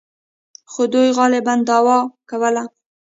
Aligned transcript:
خو 0.71 0.81
دوی 0.93 1.07
غالباً 1.17 1.53
دعوا 1.69 1.97
کوله. 2.29 2.63